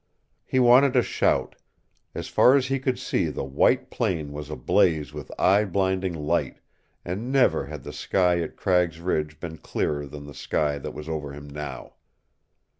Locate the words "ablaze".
4.49-5.13